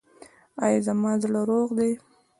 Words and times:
ایا 0.63 0.79
زما 0.87 1.11
زړه 1.23 1.41
روغ 1.49 1.67
دی؟ 1.77 1.91